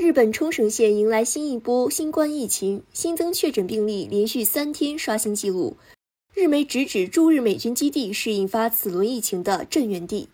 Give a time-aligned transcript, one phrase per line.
[0.00, 5.76] 日本冲绳县迎来新一波新冠疫情，新增确诊病例连续三天刷新纪录。
[6.32, 10.28] 日媒直指驻日美军基地是引发此轮疫情的震源地。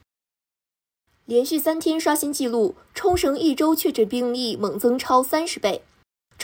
[1.24, 5.81] 连续三天刷新纪录，冲绳一周确诊病例猛增超三十倍。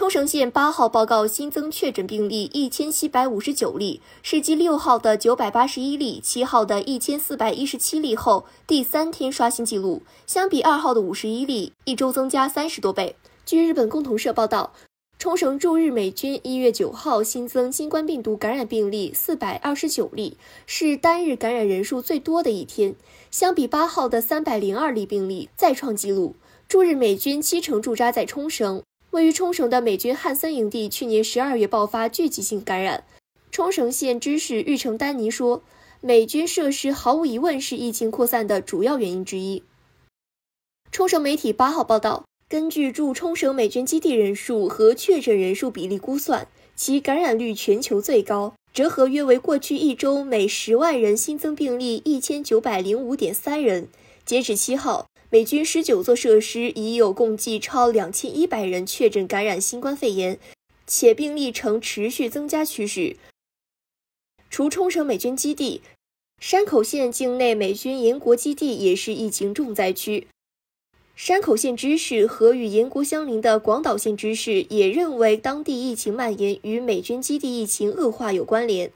[0.00, 10.00] 冲绳县八号报告新增确诊病例一千七百五十九例，是继六号的九百八十一例、七号的一千四百一十七例后第三天刷新纪录。
[10.26, 13.14] 相比二号的五十一例，一周增加三十多倍。
[13.44, 14.72] 据日本共同社报道，
[15.18, 22.94] 冲绳驻日美军一月九号新增新冠病毒感染病例四百二十九例，是单日感染人数最多的一天。
[23.30, 26.36] 相比八号的三百零二例病例，再创纪录。
[26.66, 28.82] 驻日美军七成驻扎在冲绳。
[29.10, 33.04] 位于冲绳的美军汉森营地去年十二月爆发聚集性感染。
[33.50, 35.64] 冲绳县知事玉城丹尼说
[36.00, 39.64] ：“美军设施毫无疑问是疫情扩散的主要原因之一。”
[40.92, 46.46] 冲绳媒体八号报道，根据驻冲绳美军基地人数和确诊人数比例估算，
[46.76, 53.88] 其感染率全球最高，折合约为过去一周每十万人新增病例一千九百零五点三人。
[54.24, 55.09] 截止七号。
[55.32, 60.40] 美军十九座设施已有共计超两千一百人确诊感染新冠肺炎，
[60.88, 63.16] 且病例呈持续增加趋势。
[64.50, 65.82] 除冲绳美军基地，
[66.40, 70.26] 山口县境内美军岩国基地也是疫情重灾区。
[71.14, 78.90] 山口县知事和与岩国相邻的广岛县知事也认为，当地疫情蔓延与美军基地疫情恶化有关联。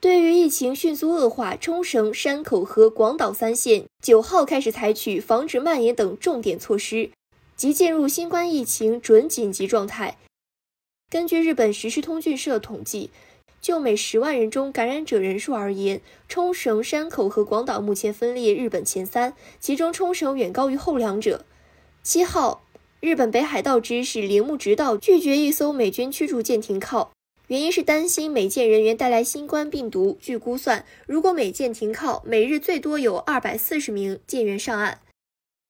[0.00, 7.10] 对于疫情迅速恶化，冲绳、山口和广岛三县九号开始采取防止蔓延等重点措施，
[7.54, 10.16] 即进入新冠疫情准紧急状态。
[11.10, 13.10] 根据日本时事通讯社统计，
[13.60, 21.44] 就每十万人中感染者人数而言，冲绳、山口和广岛目前分列日本前三，其中冲绳远高于后两者。
[22.02, 22.62] 七号，
[23.00, 27.10] 日本北海道知事铃木直道拒绝一艘美军驱逐舰停靠。
[27.50, 30.16] 原因是担心美舰人员带来新冠病毒。
[30.20, 35.00] 据估算，如果美舰停靠，每日最多有二百四十名舰员上岸。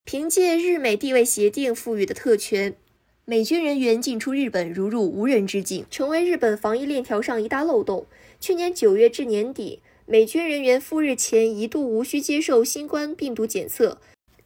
[0.04, 2.76] 凭借日美地位协定赋予的特权，
[3.24, 8.04] 美军人员进出日本如入无人之境，成为日本防疫链条上一大漏洞。
[8.38, 13.96] 去年九月至年底，美军人员赴日前一度无需接受新冠病毒检测。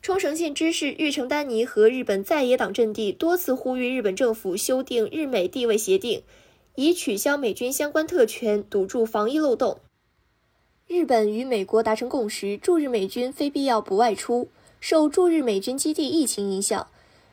[0.00, 6.22] 冲绳县知事玉城丹尼和日本在野党阵地多次呼吁日本政府修订日美地位协定。
[6.76, 9.78] 以取消美军相关特权，堵住防疫漏洞。
[10.88, 14.48] 日本与美国达成共识，驻日美军非必要不外出。
[14.80, 16.88] 受驻日美军基地疫情影响，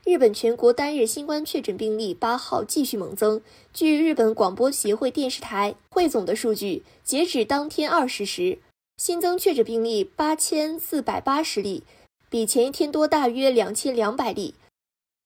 [0.06, 3.42] 日本全国单日新冠确诊病例八号继续猛增。
[3.74, 8.60] 据日本广播协会电视台汇总的数据，截止当天二十时，
[8.98, 11.84] 新增确诊病例八千四百八十例，
[12.30, 14.54] 比前一天多大约两千两百例，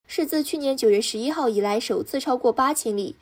[0.07, 3.17] 是自去年九月十一号以来首次超过八千例。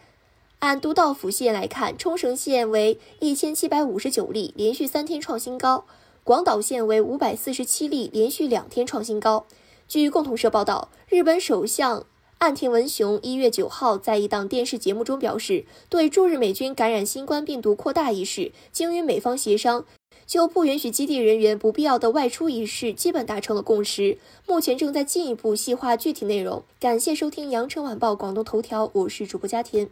[0.63, 5.84] 按都道府县来看，冲绳县为一千七百五十九例，连续三天创新高；
[6.24, 9.46] 广岛县为五百四十七例，连续两天创新高。
[9.90, 12.06] 据共同社报道，日本首相
[12.38, 19.84] 岸田文雄一月九号在一档电视节目中表示，对驻日美军感染新冠病毒扩大一事，经与美方协商，
[20.25, 24.18] 就不允许基地人员不必要的外出一事，基本达成了共识。
[24.47, 26.63] 目前正在进一步细化具体内容。
[26.80, 29.90] 感谢收听羊城晚报广东头条，我是主播佳田。